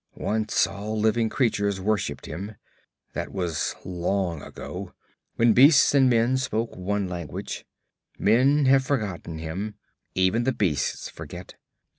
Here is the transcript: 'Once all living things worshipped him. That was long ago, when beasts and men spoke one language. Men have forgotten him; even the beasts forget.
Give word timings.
'Once 0.15 0.65
all 0.65 0.99
living 0.99 1.29
things 1.29 1.79
worshipped 1.79 2.25
him. 2.25 2.55
That 3.13 3.31
was 3.31 3.75
long 3.85 4.41
ago, 4.41 4.93
when 5.35 5.53
beasts 5.53 5.93
and 5.93 6.09
men 6.09 6.37
spoke 6.37 6.75
one 6.75 7.07
language. 7.07 7.65
Men 8.17 8.65
have 8.65 8.83
forgotten 8.83 9.37
him; 9.37 9.75
even 10.15 10.43
the 10.43 10.53
beasts 10.53 11.07
forget. 11.07 11.53